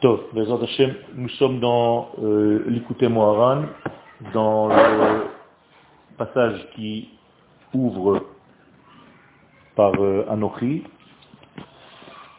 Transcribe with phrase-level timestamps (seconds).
[0.00, 3.62] Tov, Hashem, nous sommes dans euh, l'Ikouté Moharan,
[4.32, 5.24] dans le
[6.18, 7.08] passage qui
[7.72, 8.20] ouvre
[9.74, 10.84] par euh, Anochi,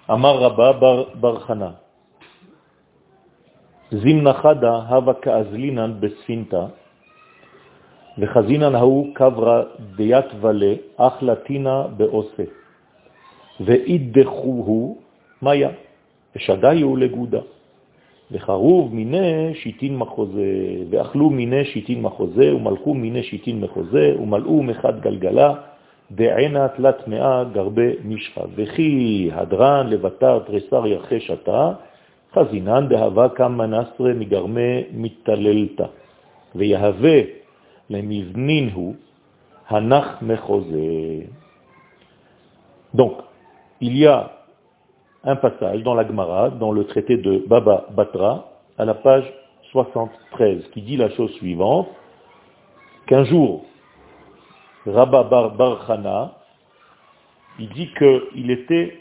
[0.08, 1.80] Amar Rabba Bar, Barchana.
[3.92, 6.70] Zimnachada hava ka'azlinan besfinta,
[8.18, 9.64] וחזינן ההוא קברה
[9.96, 12.44] דיית ולה, אך לטינה בעושה.
[13.60, 14.98] ואידחוהו
[16.37, 17.41] מאיה, ושדיו לגודה.
[18.33, 25.55] וחרוב מיני שיטין מחוזה, ואכלו מיני שיטין מחוזה, ומלכו מיני שיטין מחוזה, ומלאו מחד גלגלה,
[26.11, 28.41] דענה תלת מאה גרבה משחה.
[28.55, 31.73] וכי הדרן לבטר תרסר ירחש עתה,
[32.35, 35.87] חזינן דהבה כמה נסרה מגרמי מתללתה.
[36.55, 37.21] ויהווה
[38.75, 38.97] hu
[39.69, 41.27] hanach mechose.
[42.95, 43.23] Donc,
[43.81, 44.31] il y a
[45.25, 48.49] un passage dans la Gemara, dans le traité de Baba Batra,
[48.79, 49.25] à la page
[49.73, 51.89] 73, qui dit la chose suivante,
[53.07, 53.65] qu'un jour,
[54.87, 56.37] Rabba Bar
[57.59, 58.99] il dit qu'il était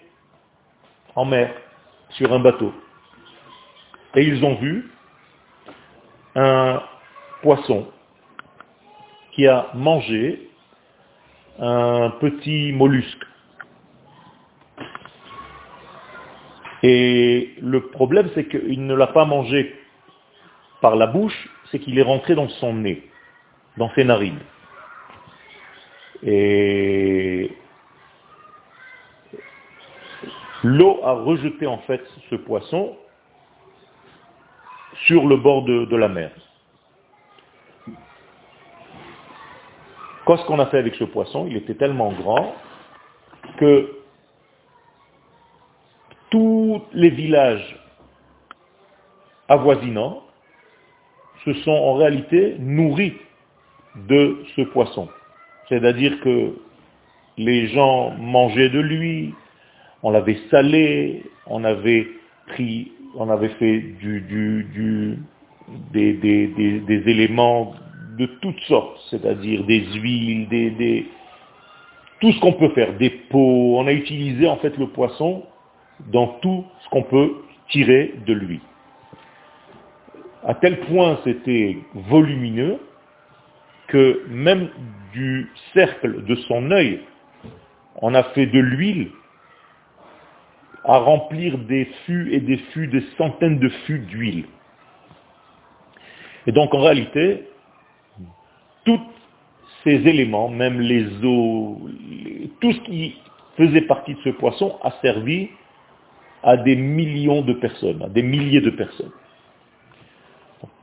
[1.15, 1.53] en mer,
[2.09, 2.73] sur un bateau.
[4.15, 4.91] Et ils ont vu
[6.35, 6.81] un
[7.41, 7.85] poisson
[9.31, 10.49] qui a mangé
[11.59, 13.25] un petit mollusque.
[16.83, 19.75] Et le problème, c'est qu'il ne l'a pas mangé
[20.81, 23.03] par la bouche, c'est qu'il est rentré dans son nez,
[23.77, 24.39] dans ses narines.
[26.23, 27.51] Et
[30.63, 32.97] l'eau a rejeté en fait ce poisson
[35.05, 36.31] sur le bord de, de la mer.
[40.25, 41.47] Qu'est-ce qu'on a fait avec ce poisson?
[41.47, 42.53] Il était tellement grand
[43.57, 43.98] que
[46.29, 47.75] tous les villages
[49.47, 50.23] avoisinants
[51.45, 53.13] se sont en réalité nourris
[54.07, 55.07] de ce poisson.
[55.67, 56.55] C'est-à-dire que
[57.37, 59.33] les gens mangeaient de lui,
[60.03, 62.07] on l'avait salé, on avait
[62.47, 63.83] pris, on avait fait
[65.93, 67.73] des, des, éléments
[68.17, 71.07] de toutes sortes, c'est-à-dire des huiles, des,
[72.19, 73.77] tout ce qu'on peut faire, des pots.
[73.77, 75.43] On a utilisé en fait le poisson
[76.07, 77.35] dans tout ce qu'on peut
[77.69, 78.61] tirer de lui.
[80.45, 82.79] À tel point c'était volumineux
[83.87, 84.69] que même
[85.13, 87.01] du cercle de son œil,
[88.01, 89.09] on a fait de l'huile
[90.85, 94.45] à remplir des fûts et des fûts, des centaines de fûts d'huile.
[96.47, 97.49] Et donc en réalité,
[98.85, 99.01] tous
[99.83, 101.77] ces éléments, même les os,
[102.59, 103.17] tout ce qui
[103.57, 105.49] faisait partie de ce poisson a servi
[106.43, 109.11] à des millions de personnes, à des milliers de personnes.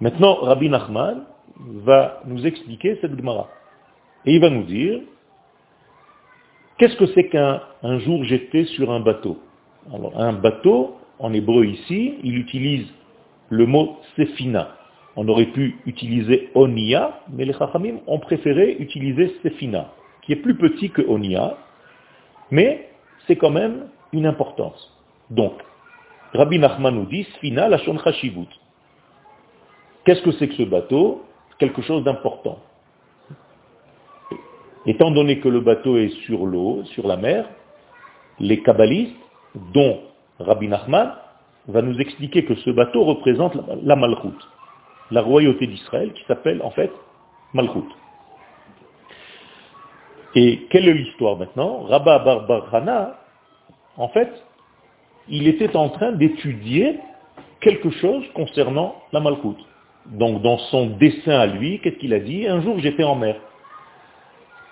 [0.01, 1.25] Maintenant, Rabbi Nachman
[1.59, 3.49] va nous expliquer cette Gemara.
[4.25, 5.01] Et il va nous dire,
[6.79, 7.61] qu'est-ce que c'est qu'un
[8.01, 9.39] jour j'étais sur un bateau?
[9.93, 12.87] Alors, un bateau, en hébreu ici, il utilise
[13.49, 14.77] le mot sefina.
[15.17, 19.93] On aurait pu utiliser Onia, mais les Chachamim ont préféré utiliser Sefina,
[20.23, 21.57] qui est plus petit que Onia,
[22.51, 22.91] mais
[23.27, 24.96] c'est quand même une importance.
[25.31, 25.53] Donc,
[26.35, 28.49] Rabbi Nachman nous dit Sfina Lashon Chashivut.
[30.05, 31.25] Qu'est-ce que c'est que ce bateau?
[31.59, 32.59] Quelque chose d'important.
[34.85, 37.49] Étant donné que le bateau est sur l'eau, sur la mer,
[38.39, 39.17] les kabbalistes,
[39.73, 40.01] dont
[40.39, 41.15] Rabbi Nachman,
[41.67, 44.37] va nous expliquer que ce bateau représente la Malchut
[45.11, 46.91] la royauté d'Israël qui s'appelle en fait
[47.55, 47.89] Malchut.
[50.35, 51.85] Et quelle est l'histoire maintenant?
[51.85, 53.19] Rabba Barbarhana,
[53.97, 54.31] en fait,
[55.29, 56.99] il était en train d'étudier
[57.61, 59.57] quelque chose concernant la Malchut.
[60.07, 62.47] Donc dans son dessin à lui, qu'est-ce qu'il a dit?
[62.47, 63.37] Un jour j'étais en mer.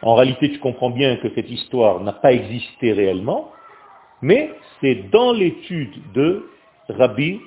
[0.03, 3.51] En réalité, tu comprends bien que cette histoire n'a pas existé réellement,
[4.21, 4.51] mais
[4.81, 6.47] c'est dans l'étude de
[6.89, 7.41] Rabbi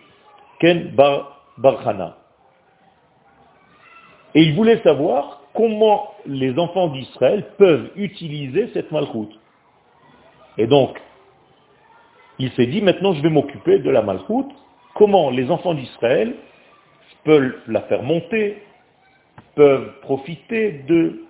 [0.60, 2.18] Ken Bar Barhana.
[4.34, 9.40] Et il voulait savoir comment les enfants d'Israël peuvent utiliser cette malchoute.
[10.58, 11.00] Et donc,
[12.40, 14.52] il s'est dit, maintenant je vais m'occuper de la malchoute,
[14.94, 16.36] comment les enfants d'Israël
[17.24, 18.58] peuvent la faire monter,
[19.56, 21.24] peuvent profiter de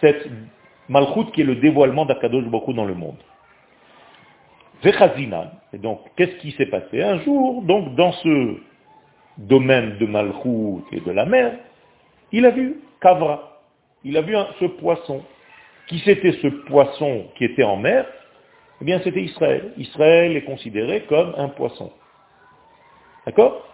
[0.00, 0.28] cette
[0.88, 3.16] malchoute qui est le dévoilement d'Akadosh beaucoup dans le monde.
[4.84, 8.56] Et donc, qu'est-ce qui s'est passé Un jour, donc, dans ce
[9.38, 11.54] domaine de malchoute et de la mer,
[12.32, 13.60] il a vu Kavra,
[14.04, 15.22] il a vu ce poisson.
[15.86, 18.06] Qui c'était ce poisson qui était en mer
[18.80, 19.72] Eh bien, c'était Israël.
[19.76, 21.90] Israël est considéré comme un poisson.
[23.26, 23.66] D'accord?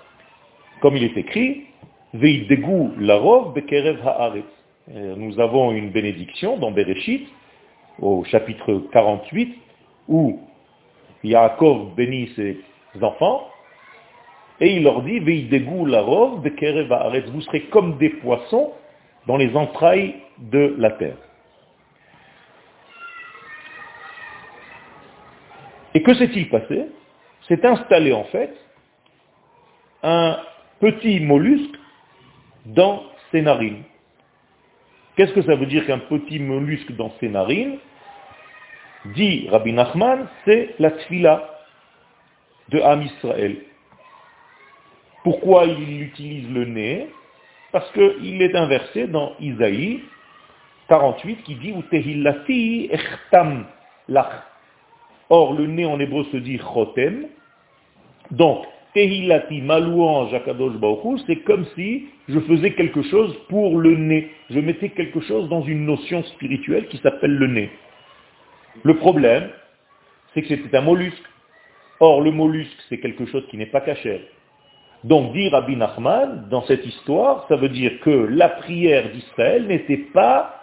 [0.80, 1.66] Comme il est écrit,
[2.14, 4.44] Veidegu larov bekerev haaretz.
[4.90, 7.28] Euh, nous avons une bénédiction dans Bereshit,
[8.00, 9.54] au chapitre 48,
[10.08, 10.40] où
[11.22, 12.58] Yaakov bénit ses
[13.02, 13.46] enfants,
[14.60, 17.28] et il leur dit, Veidegu larov bekerev haaretz.
[17.30, 18.72] Vous serez comme des poissons
[19.26, 21.16] dans les entrailles de la terre.
[25.94, 26.86] Et que s'est-il passé?
[27.48, 28.54] S'est installé en fait
[30.02, 30.38] un
[30.80, 31.76] petit mollusque
[32.66, 33.82] dans ses narines.
[35.16, 37.78] Qu'est-ce que ça veut dire qu'un petit mollusque dans ses narines?
[39.16, 41.48] Dit Rabbi Nachman, c'est la tfila
[42.68, 43.56] de Am Israël.
[45.24, 47.08] Pourquoi il utilise le nez?
[47.72, 50.02] Parce qu'il est inversé dans Isaïe
[50.88, 53.66] 48 qui dit Utehillati echtam
[54.08, 54.42] lach.
[55.30, 57.28] Or, le nez en hébreu se dit chotem.
[58.32, 59.62] Donc, Tehilati,
[61.26, 64.30] c'est comme si je faisais quelque chose pour le nez.
[64.50, 67.70] Je mettais quelque chose dans une notion spirituelle qui s'appelle le nez.
[68.82, 69.50] Le problème,
[70.34, 71.16] c'est que c'était un mollusque.
[72.00, 74.28] Or, le mollusque, c'est quelque chose qui n'est pas caché.
[75.04, 80.08] Donc, dire Rabbi Nachman, dans cette histoire, ça veut dire que la prière d'Israël n'était
[80.12, 80.59] pas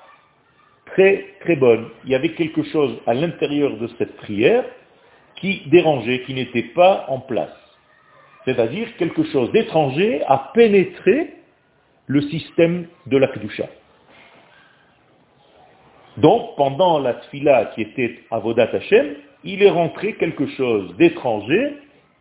[0.92, 1.89] très, très bonne.
[2.06, 4.66] Il y avait quelque chose à l'intérieur de cette prière
[5.36, 7.68] qui dérangeait, qui n'était pas en place
[8.48, 11.34] c'est-à-dire quelque chose d'étranger a pénétré
[12.06, 13.68] le système de la Kedusha.
[16.16, 21.75] Donc, pendant la tfila qui était à Vodat Hashem, il est rentré quelque chose d'étranger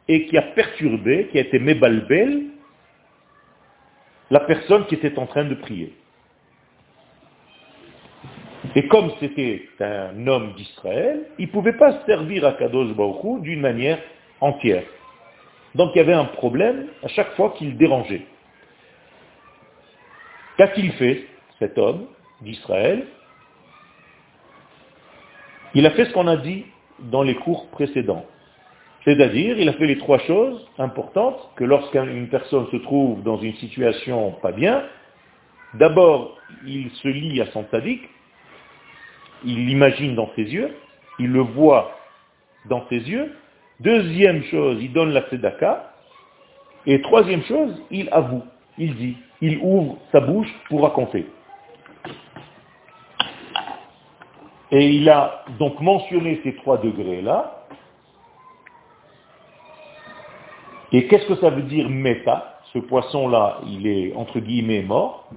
[0.09, 2.47] et qui a perturbé, qui a été mébalbel,
[4.31, 5.95] la personne qui était en train de prier.
[8.77, 13.61] Et comme c'était un homme d'Israël, il ne pouvait pas servir à Kadosh Baruch d'une
[13.61, 13.99] manière
[14.43, 14.85] entière.
[15.75, 18.27] Donc il y avait un problème à chaque fois qu'il dérangeait.
[20.59, 21.25] Qu'a-t-il fait,
[21.59, 22.05] cet homme
[22.43, 23.07] d'Israël?
[25.75, 26.67] Il a fait ce qu'on a dit
[26.99, 28.27] dans les cours précédents.
[29.05, 33.55] C'est-à-dire, il a fait les trois choses importantes que lorsqu'une personne se trouve dans une
[33.55, 34.85] situation pas bien,
[35.75, 36.37] d'abord,
[36.67, 38.07] il se lie à son sadique,
[39.45, 40.75] il l'imagine dans ses yeux,
[41.19, 41.93] il le voit
[42.67, 43.33] dans ses yeux,
[43.81, 45.93] Deuxième chose, il donne la tzedaka.
[46.87, 48.43] Et troisième chose, il avoue,
[48.79, 51.27] il dit, il ouvre sa bouche pour raconter.
[54.71, 57.67] Et il a donc mentionné ces trois degrés-là.
[60.93, 62.61] Et qu'est-ce que ça veut dire méta?
[62.73, 65.29] Ce poisson-là, il est entre guillemets mort.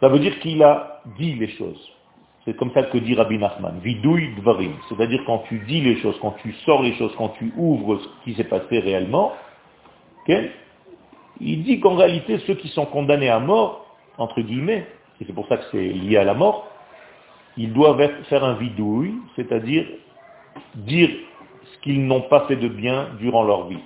[0.00, 1.92] Ça veut dire qu'il a dit les choses.
[2.44, 4.72] C'est comme ça que dit Rabbi Nachman, vidouille dvarim.
[4.88, 8.08] C'est-à-dire quand tu dis les choses, quand tu sors les choses, quand tu ouvres ce
[8.24, 9.32] qui s'est passé réellement,
[11.40, 13.86] il dit qu'en réalité, ceux qui sont condamnés à mort,
[14.18, 14.86] entre guillemets,
[15.20, 16.68] et c'est pour ça que c'est lié à la mort,
[17.56, 19.86] ils doivent faire un vidouille, c'est-à-dire
[20.74, 21.10] dire
[21.62, 23.82] ce qu'ils n'ont pas fait de bien durant leur vie.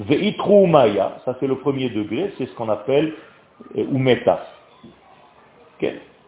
[0.00, 3.14] Ve'itru maya, ça c'est le premier degré, c'est ce qu'on appelle
[3.76, 4.46] euh, umeta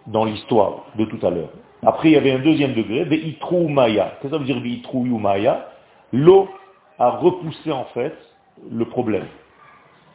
[0.08, 1.50] dans l'histoire de tout à l'heure.
[1.84, 4.16] Après, il y avait un deuxième degré, de Maya.
[4.20, 4.60] Qu'est-ce que ça veut dire
[5.18, 5.68] Maya?
[6.12, 6.48] L'eau
[6.98, 8.14] a repoussé en fait
[8.70, 9.26] le problème.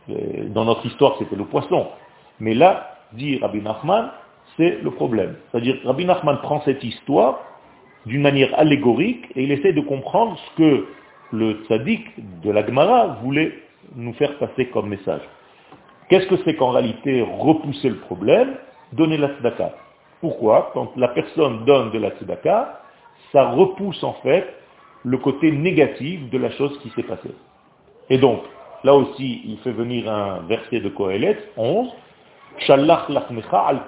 [0.09, 1.87] Euh, dans notre histoire, c'était le poisson.
[2.39, 4.11] Mais là, dit Rabbi Nachman,
[4.57, 5.35] c'est le problème.
[5.51, 7.39] C'est-à-dire, Rabbi Nachman prend cette histoire
[8.05, 10.87] d'une manière allégorique et il essaie de comprendre ce que
[11.31, 12.05] le tzaddik
[12.41, 13.53] de la Gemara voulait
[13.95, 15.21] nous faire passer comme message.
[16.09, 18.55] Qu'est-ce que c'est qu'en réalité repousser le problème?
[18.93, 19.71] Donner la tzedaka.
[20.21, 22.81] Pourquoi Quand la personne donne de la tzedaka,
[23.31, 24.55] ça repousse en fait
[25.03, 27.35] le côté négatif de la chose qui s'est passée.
[28.09, 28.41] Et donc,
[28.83, 31.89] là aussi, il fait venir un verset de Kohelet, 11,
[32.59, 33.81] Shalach lachmecha al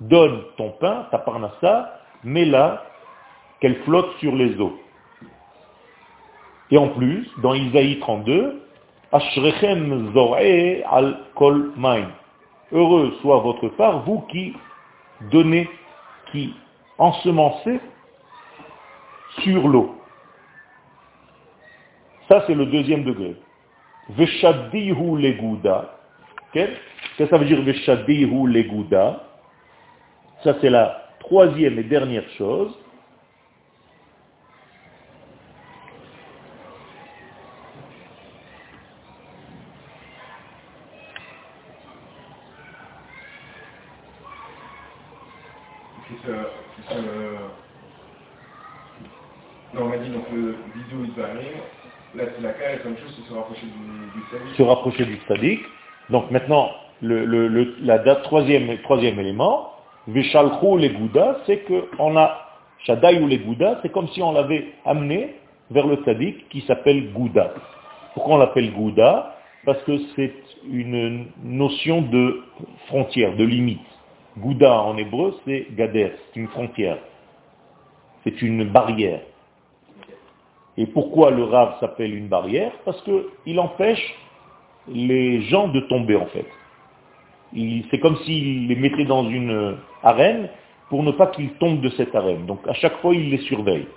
[0.00, 2.84] Donne ton pain, ta parnassa, mets-la,
[3.60, 4.78] qu'elle flotte sur les eaux.
[6.70, 8.62] Et en plus, dans Isaïe 32,
[9.12, 11.72] Ashrechem zo'e al kol
[12.72, 14.54] Heureux soit votre part, vous qui
[15.30, 15.68] donné,
[16.30, 16.54] qui
[16.98, 17.80] ensemencé
[19.42, 19.96] sur l'eau.
[22.28, 23.36] Ça, c'est le deuxième degré.
[24.10, 25.96] Veshadihu legouda.
[26.52, 29.24] Qu'est-ce que ça veut dire Veshadihu legouda
[30.44, 32.72] Ça, c'est la troisième et dernière chose.
[49.74, 50.56] Non, on m'a dit donc le
[51.22, 51.52] aller,
[52.14, 52.50] La, c'est la
[52.84, 55.60] même chose, c'est se rapprocher du, du Se rapprocher du tzaddik.
[56.10, 56.70] Donc maintenant,
[57.02, 59.72] le, la date, troisième, troisième élément,
[60.08, 62.46] Veshalchou les Gouda, c'est qu'on a,
[62.80, 65.36] Shaddai ou les Gouda, c'est comme si on l'avait amené
[65.70, 67.54] vers le tzaddik qui s'appelle Gouda.
[68.14, 69.36] Pourquoi on l'appelle Gouda?
[69.64, 70.34] Parce que c'est
[70.68, 72.42] une notion de
[72.86, 73.80] frontière, de limite.
[74.38, 76.98] Gouda en hébreu, c'est Gader, c'est une frontière.
[78.24, 79.20] C'est une barrière.
[80.76, 82.72] Et pourquoi le rave s'appelle une barrière?
[82.84, 84.14] Parce qu'il empêche
[84.88, 86.46] les gens de tomber en fait.
[87.90, 90.48] C'est comme s'il les mettait dans une arène
[90.88, 92.46] pour ne pas qu'ils tombent de cette arène.
[92.46, 93.88] Donc à chaque fois, il les surveille.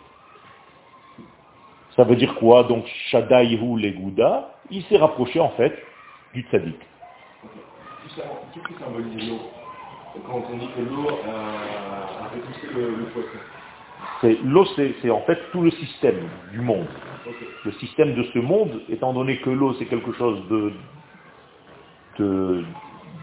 [1.96, 2.64] Ça veut dire quoi?
[2.64, 5.74] Donc Shadaihu les Gouda, il s'est rapproché en fait
[6.34, 6.80] du tzaddik.
[10.28, 15.72] Quand on dit que l'eau a, repoussé le, le L'eau, c'est en fait tout le
[15.72, 16.88] système du monde.
[17.66, 20.74] Le système de ce monde, étant donné que l'eau, c'est quelque chose de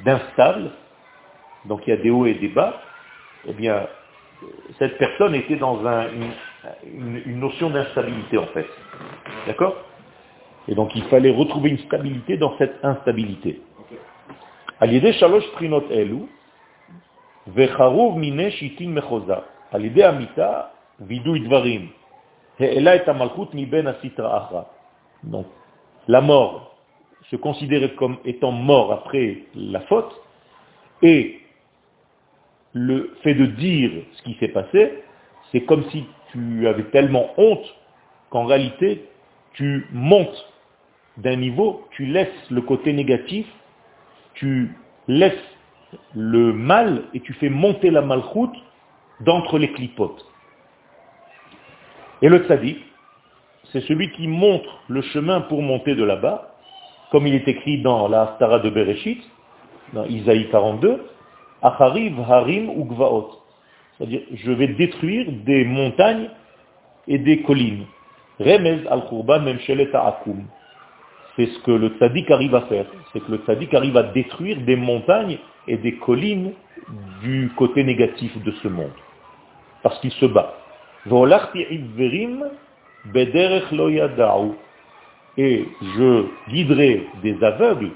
[0.04, 0.70] d'instable,
[1.66, 2.80] donc il y a des hauts et des bas,
[3.46, 3.86] eh bien,
[4.78, 8.66] cette personne était dans une, notion d'instabilité en fait.
[9.46, 9.76] D'accord?
[10.68, 13.60] Et donc il fallait retrouver une stabilité dans cette instabilité.
[25.24, 25.46] Donc,
[26.08, 26.76] la mort,
[27.30, 30.12] se considérer comme étant mort après la faute,
[31.02, 31.40] et
[32.72, 35.02] le fait de dire ce qui s'est passé,
[35.50, 37.64] c'est comme si tu avais tellement honte
[38.30, 39.08] qu'en réalité,
[39.54, 40.46] tu montes
[41.16, 43.46] d'un niveau, tu laisses le côté négatif,
[44.34, 44.74] tu
[45.08, 45.32] laisses
[46.14, 48.54] le mal et tu fais monter la malchoute
[49.20, 50.24] d'entre les clipotes.
[52.22, 52.78] Et le tzaddik,
[53.72, 56.54] c'est celui qui montre le chemin pour monter de là-bas,
[57.10, 59.22] comme il est écrit dans la Stara de Bereshit,
[59.92, 61.06] dans Isaïe 42,
[61.62, 63.30] Achariv Harim Ugvaot.
[63.96, 66.30] C'est-à-dire, je vais détruire des montagnes
[67.06, 67.84] et des collines.
[68.38, 70.46] Remez al khurban memshelet akum.
[71.36, 72.86] C'est ce que le tzaddik arrive à faire.
[73.12, 76.52] C'est que le tzaddik arrive à détruire des montagnes et des collines
[77.22, 78.92] du côté négatif de ce monde.
[79.82, 80.54] Parce qu'il se bat.
[85.38, 87.90] Et je guiderai des aveugles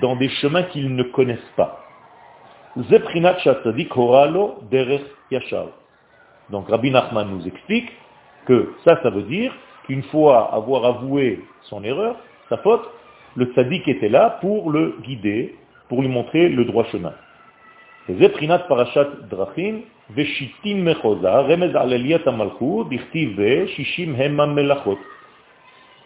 [0.00, 1.80] dans des chemins qu'ils ne connaissent pas.
[6.50, 7.90] Donc Rabbi Nachman nous explique
[8.46, 9.52] que ça, ça veut dire
[9.86, 12.16] qu'une fois avoir avoué son erreur,
[12.48, 12.88] sa faute,
[13.36, 15.56] le tzaddik était là pour le guider,
[15.88, 17.12] pour lui montrer le droit chemin.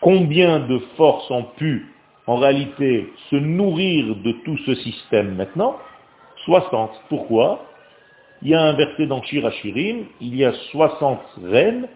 [0.00, 1.92] Combien de forces ont pu
[2.26, 5.76] en réalité se nourrir de tout ce système maintenant?
[6.45, 6.90] 60.
[7.09, 7.64] Pourquoi?
[8.42, 11.88] Il y a un verset dans Shirachirim, il y a 60 reines,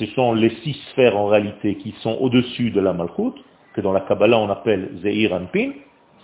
[0.00, 3.34] ce sont les six sphères en réalité qui sont au-dessus de la Malchut,
[3.74, 5.72] que dans la Kabbalah on appelle Zeir Anpin,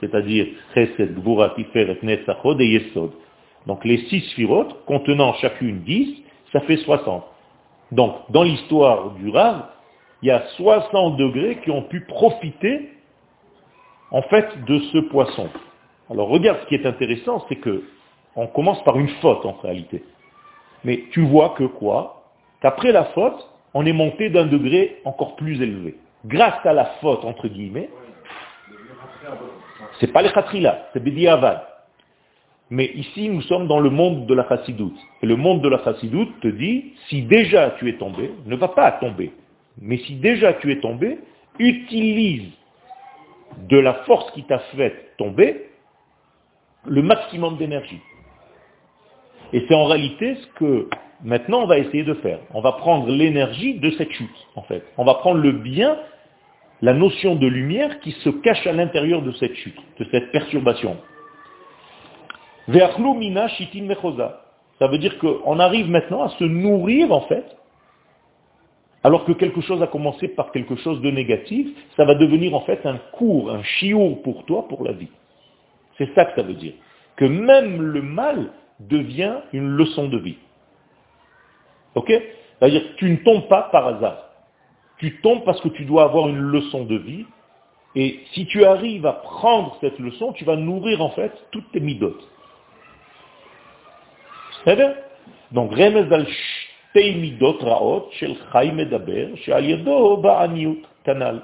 [0.01, 3.11] c'est-à-dire Chesed, Gvura, Tiferet, Netzachod et Yesod.
[3.67, 7.23] Donc les six sphirotes, contenant chacune 10, ça fait 60.
[7.93, 9.67] Donc dans l'histoire du Rav,
[10.23, 12.89] il y a 60 degrés qui ont pu profiter
[14.11, 15.51] en fait de ce poisson.
[16.11, 17.85] Alors regarde ce qui est intéressant, c'est que
[18.37, 20.03] on commence par une faute en réalité.
[20.83, 22.23] Mais tu vois que quoi?
[22.63, 23.47] Qu'après la faute,
[23.79, 25.97] on est monté d'un degré encore plus élevé.
[26.25, 27.91] Grâce à la faute, entre guillemets,
[30.01, 31.61] c'est pas les khatrila, c'est Bedi Avad.
[32.71, 34.97] Mais ici, nous sommes dans le monde de la chassidoute.
[35.23, 38.69] Et le monde de la chassidoute te dit, si déjà tu es tombé, ne va
[38.69, 39.31] pas tomber.
[39.79, 41.19] Mais si déjà tu es tombé,
[41.59, 42.51] utilise
[43.69, 45.69] de la force qui t'a fait tomber
[46.87, 48.01] le maximum d'énergie.
[49.53, 50.89] Et c'est en réalité ce que
[51.23, 52.41] maintenant on va essayer de faire.
[52.53, 54.83] On va prendre l'énergie de cette chute, en fait.
[54.97, 55.97] On va prendre le bien,
[56.83, 60.97] la notion de lumière qui se cache à l'intérieur de cette chute, de cette perturbation.
[62.69, 63.89] mina shitin
[64.79, 67.45] Ça veut dire qu'on arrive maintenant à se nourrir, en fait,
[69.07, 72.63] alors que quelque chose a commencé par quelque chose de négatif, ça va devenir en
[72.63, 75.11] fait un cours, un chiour pour toi, pour la vie.
[75.97, 76.73] C'est ça que ça veut dire.
[77.15, 80.39] Que même le mal devient une leçon de vie.
[81.95, 82.13] Ok?
[82.59, 84.19] C'est-à-dire que tu ne tombes pas par hasard.
[84.99, 87.27] Tu tombes parce que tu dois avoir une leçon de vie.
[87.95, 91.81] Et si tu arrives à prendre cette leçon, tu vas nourrir en fait toutes tes
[91.81, 92.29] midotes.
[94.65, 94.95] cest bien?
[95.53, 98.37] Donc, remez al shtei midot raot shel
[98.75, 101.43] medaber yedo ba'aniut kanal.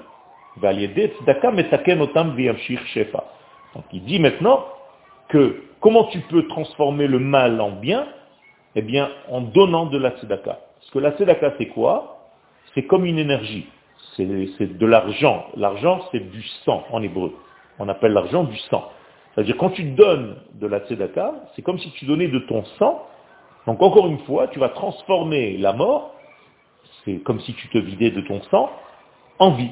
[2.01, 2.37] Otam
[2.93, 3.23] shefa.
[3.73, 4.65] Donc il dit maintenant,
[5.29, 8.07] que comment tu peux transformer le mal en bien
[8.75, 10.59] Eh bien, en donnant de la tzedaka.
[10.79, 12.29] Parce que la tzedaka, c'est quoi?
[12.73, 13.67] C'est comme une énergie.
[14.15, 15.45] C'est de l'argent.
[15.55, 17.33] L'argent, c'est du sang en hébreu.
[17.79, 18.89] On appelle l'argent du sang.
[19.33, 23.03] C'est-à-dire, quand tu donnes de la tzedaka, c'est comme si tu donnais de ton sang.
[23.65, 26.13] Donc, encore une fois, tu vas transformer la mort,
[27.03, 28.69] c'est comme si tu te vidais de ton sang,
[29.39, 29.71] en vie.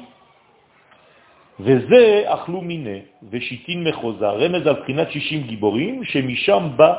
[1.59, 6.93] וזה אכלו מיני, ושיטין מחוזה, רמז על בחינת שישים גיבורים, שמשם בא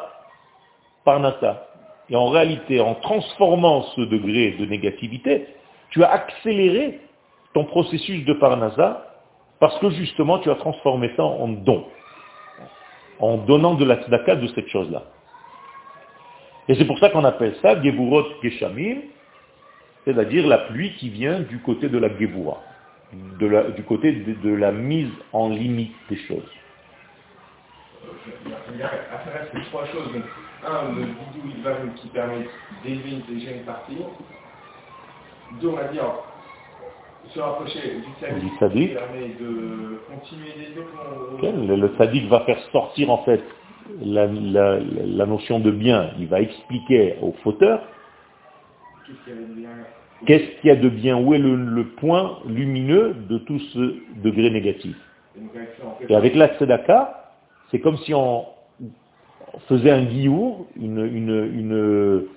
[1.05, 1.53] פרנסה.
[2.11, 5.47] Et en réalité, en transformant ce degré de négativité,
[5.91, 7.00] tu as accéléré
[7.53, 9.05] ton processus de parnasa
[9.61, 11.85] parce que justement tu as transformé ça en don,
[13.19, 15.03] en donnant de la tzedaka de cette chose-là.
[16.69, 18.99] Et c'est pour ça qu'on appelle ça Geburot Geshamim,
[20.05, 22.59] c'est-à-dire la pluie qui vient du côté de la Gebura
[23.39, 26.50] du côté de, la mise en limite des choses.
[28.74, 30.10] Il y a à faire trois choses.
[30.65, 32.48] un, le bidou va qui permet
[32.84, 33.98] d'élever déjà une partie.
[35.62, 36.05] Deux, on va dire,
[37.29, 41.67] se rapprocher du sadique, qui permet de continuer d'élever.
[41.67, 43.43] Le, le sadique va faire sortir en fait
[44.01, 44.27] la,
[45.25, 46.12] notion de bien.
[46.20, 47.82] Il va expliquer au fauteur
[49.05, 49.65] Qu'est-ce qu'il y
[50.70, 51.18] a de bien?
[51.18, 54.96] Où est le, point lumineux de tout ce degré négatif?
[56.08, 57.32] Et avec la tzedaka,
[57.72, 58.46] c'est comme si on
[59.68, 62.27] faisait un guillour, une,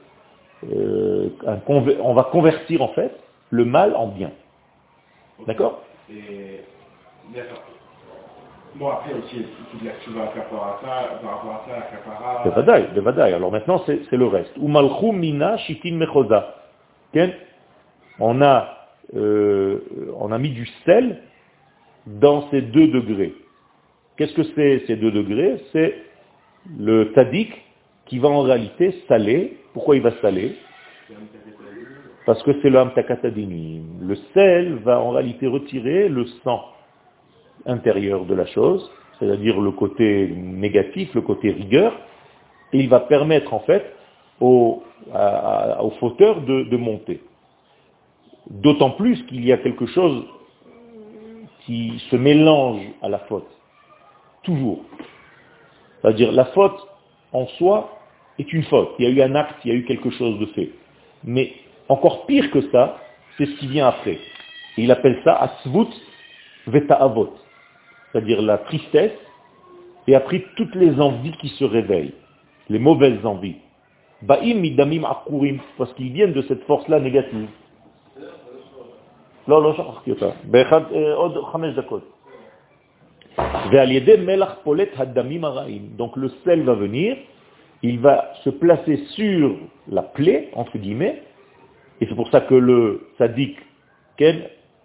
[0.65, 1.31] euh,
[1.69, 3.13] on va convertir en fait
[3.51, 4.31] le mal en bien.
[5.47, 5.83] D'accord?
[8.77, 9.45] Bon, après aussi,
[10.05, 14.53] tu vas faire par rapport à ça, à Alors maintenant, c'est le reste.
[14.59, 16.55] Mina mechoza
[18.21, 19.81] on a, euh,
[20.19, 21.23] on a mis du sel
[22.07, 23.35] dans ces deux degrés.
[24.17, 25.63] Qu'est-ce que c'est ces deux degrés?
[25.73, 25.95] C'est
[26.79, 27.53] le tadik
[28.07, 29.59] qui va en réalité saler.
[29.73, 30.57] Pourquoi il va saler?
[32.25, 33.83] Parce que c'est le amtakatadini.
[34.01, 36.65] Le sel va en réalité retirer le sang
[37.67, 41.93] intérieur de la chose, c'est-à-dire le côté négatif, le côté rigueur,
[42.73, 43.93] et il va permettre en fait
[44.41, 44.83] au,
[46.01, 47.21] fauteur de monter.
[48.51, 50.25] D'autant plus qu'il y a quelque chose
[51.65, 53.49] qui se mélange à la faute.
[54.43, 54.83] Toujours.
[56.01, 56.79] C'est-à-dire la faute
[57.33, 57.99] en soi
[58.39, 58.91] est une faute.
[58.99, 60.71] Il y a eu un acte, il y a eu quelque chose de fait.
[61.25, 61.53] Mais
[61.89, 62.99] encore pire que ça,
[63.37, 64.19] c'est ce qui vient après.
[64.77, 65.89] il appelle ça asvut
[66.67, 67.35] veta'avot.
[68.13, 69.19] C'est-à-dire la tristesse
[70.07, 72.15] et après toutes les envies qui se réveillent.
[72.69, 73.57] Les mauvaises envies.
[74.23, 75.59] Ba'im midamim akurim.
[75.79, 77.49] Parce qu'ils viennent de cette force-là négative.
[79.48, 80.30] לא, לא שכחתי אותה.
[80.44, 80.82] באחד,
[81.16, 82.22] עוד חמש דקות.
[83.72, 85.90] ועל ידי מלח פולט הדמים הרעים.
[85.98, 87.16] Donc le sel va venir,
[87.84, 89.56] il va se placer sur
[89.88, 91.22] la plaie, entre guillemets,
[92.00, 93.58] et c'est pour ça que le sadique,
[94.18, 94.44] Ken,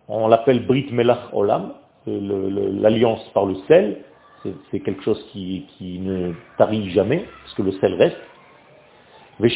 [0.09, 1.73] on l'appelle Brit Melach Olam,
[2.07, 3.99] l'alliance par le sel,
[4.71, 8.17] c'est quelque chose qui, qui ne tarit jamais, parce que le sel reste.
[9.44, 9.50] Et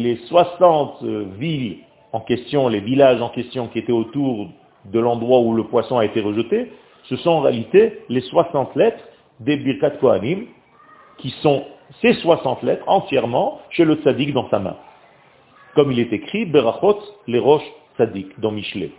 [0.00, 1.78] les 60 euh, villes
[2.12, 4.48] en question, les villages en question qui étaient autour
[4.84, 6.70] de l'endroit où le poisson a été rejeté,
[7.04, 9.02] ce sont en réalité les 60 lettres
[9.40, 10.44] des Birkat Kohanim,
[11.16, 11.64] qui sont
[12.02, 14.76] ces 60 lettres entièrement chez le tzaddik dans sa main.
[15.74, 18.90] Comme il est écrit, Berachot, les roches tzaddik, dans Michelet.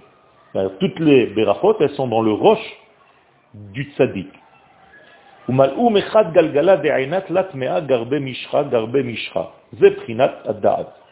[0.79, 2.77] Toutes les Berachot, elles sont dans le roche
[3.53, 4.29] du tzaddik.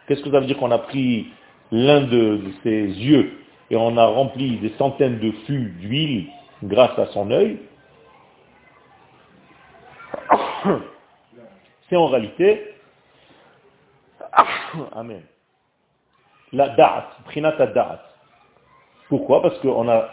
[0.08, 1.28] Qu'est-ce que ça veut dire qu'on a pris
[1.72, 3.38] l'un de, ses yeux
[3.70, 6.28] et on a rempli des centaines de fûts d'huile
[6.64, 7.58] grâce à son œil?
[11.90, 12.68] C'est en réalité
[14.94, 15.24] Amen.
[16.54, 18.02] La da'at, prinat da'at.
[19.10, 19.42] Pourquoi?
[19.42, 20.10] Parce qu'on a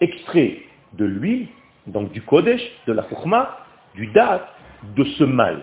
[0.00, 0.58] extrait
[0.92, 1.48] de l'huile
[1.86, 3.58] donc du Kodesh, de la Fukma,
[3.94, 4.48] du Dat,
[4.96, 5.62] de ce mal.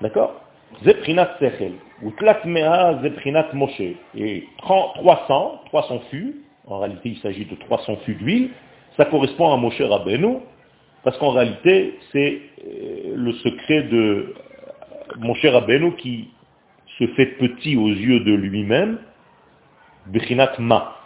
[0.00, 0.40] D'accord?
[0.82, 3.96] Zeprinat Sechel, ou Tlatmea Zeprinat Moshe.
[4.16, 8.50] Et 300, 300 fûts, en réalité il s'agit de 300 fûts d'huile,
[8.96, 10.38] ça correspond à Moshe Rabbeinu,
[11.02, 14.34] parce qu'en réalité c'est euh, le secret de
[15.18, 16.30] Moshe Rabbeinu qui
[16.98, 18.98] se fait petit aux yeux de lui-même,
[20.06, 20.96] Brinat Ma.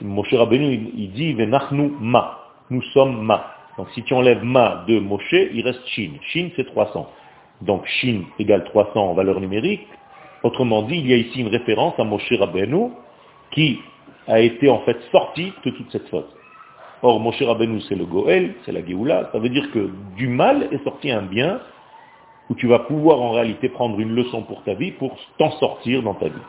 [0.00, 2.38] Moshe Rabbeinu, il dit, Venachnu ma.
[2.70, 3.54] Nous sommes ma.
[3.76, 6.12] Donc si tu enlèves ma de Moshe, il reste Shin.
[6.22, 7.10] Shin, c'est 300.
[7.62, 9.86] Donc Shin égale 300 en valeur numérique.
[10.42, 12.90] Autrement dit, il y a ici une référence à Moshe Rabbeinu
[13.50, 13.80] qui
[14.28, 16.28] a été en fait sorti de toute cette faute.
[17.02, 19.30] Or, Moshe Rabbeinu, c'est le Goël, c'est la Géoula.
[19.32, 21.60] Ça veut dire que du mal est sorti un bien
[22.50, 26.02] où tu vas pouvoir en réalité prendre une leçon pour ta vie, pour t'en sortir
[26.02, 26.42] dans ta vie.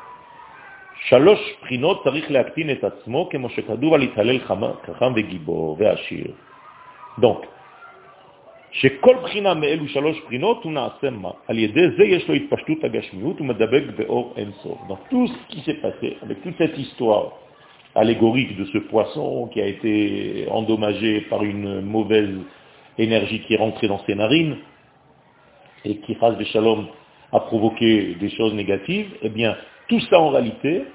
[7.18, 7.46] Donc,
[14.90, 17.32] Donc tout ce qui s'est passé avec toute cette histoire
[17.94, 22.36] allégorique de ce poisson qui a été endommagé par une mauvaise
[22.98, 24.58] énergie qui est rentrée dans ses narines
[25.86, 26.88] et qui, face de shalom,
[27.32, 29.56] a provoqué des choses négatives, eh bien,
[29.88, 30.86] tout ça en réalité,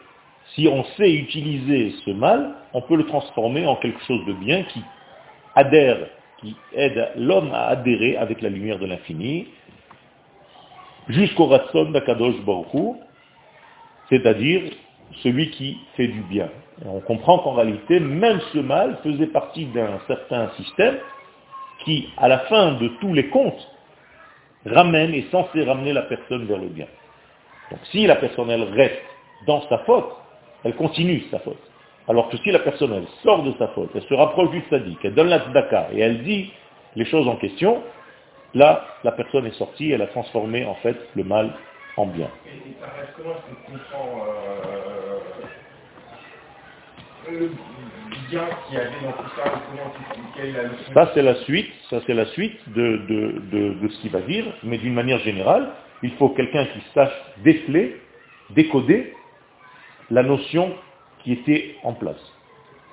[0.55, 4.65] si on sait utiliser ce mal, on peut le transformer en quelque chose de bien
[4.65, 4.83] qui
[5.55, 5.99] adhère,
[6.41, 9.49] qui aide l'homme à adhérer avec la lumière de l'infini,
[11.09, 12.97] jusqu'au Ratson d'Akadosh Baruch
[14.09, 14.63] c'est-à-dire
[15.23, 16.49] celui qui fait du bien.
[16.85, 20.99] Et on comprend qu'en réalité, même ce mal faisait partie d'un certain système
[21.85, 23.69] qui, à la fin de tous les comptes,
[24.67, 26.87] ramène, est censé ramener la personne vers le bien.
[27.71, 29.03] Donc si la personne, elle reste
[29.47, 30.11] dans sa faute,
[30.65, 31.61] elle continue sa faute.
[32.09, 34.99] Alors que si la personne, elle sort de sa faute, elle se rapproche du sadique,
[35.05, 36.53] elle donne la tzedaka et elle dit
[36.97, 37.83] les choses en question,
[38.55, 41.53] là, la personne est sortie, elle a transformé en fait le mal
[41.97, 42.29] en bien.
[42.47, 45.21] Et, ça reste comment euh,
[47.31, 47.51] le
[48.29, 49.93] bien qu'il y avait dans tout ça, comment,
[50.37, 53.75] quelle est la leçon Ça c'est la suite, ça c'est la suite de, de, de,
[53.75, 55.69] de ce qu'il va dire, mais d'une manière générale,
[56.03, 58.01] il faut quelqu'un qui sache déceler,
[58.51, 59.15] décoder
[60.11, 60.75] la notion
[61.23, 62.21] qui était en place.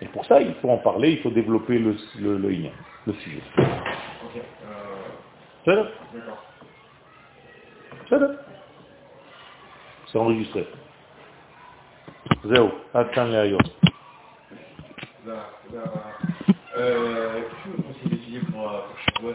[0.01, 2.49] Et pour ça, il faut en parler, il faut développer le, le, le,
[3.07, 3.41] le sujet.
[3.57, 4.41] Ok.
[5.67, 5.83] Euh...
[10.11, 10.67] C'est enregistré.
[12.45, 12.71] Zéro.
[12.93, 13.57] Attends les
[16.77, 19.33] Euh, qu'est-ce que vous conseillez d'étudier pour, pour Shavuot